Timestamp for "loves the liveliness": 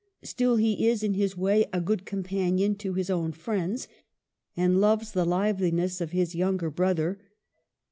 4.81-6.01